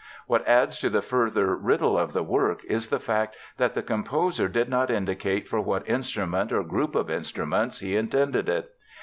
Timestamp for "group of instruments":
6.63-7.81